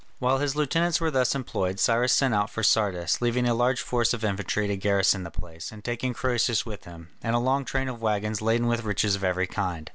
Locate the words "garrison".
4.75-5.21